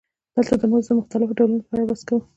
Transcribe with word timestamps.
دلته 0.35 0.55
د 0.61 0.63
مزد 0.71 0.87
د 0.91 0.97
مختلفو 0.99 1.37
ډولونو 1.37 1.63
په 1.65 1.71
اړه 1.75 1.87
بحث 1.89 2.01
کوو 2.07 2.21